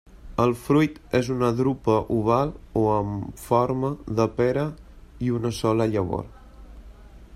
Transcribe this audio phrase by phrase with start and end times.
[0.43, 4.65] El fruit és una drupa oval o amb forma de pera
[5.27, 6.27] i una sola llavor.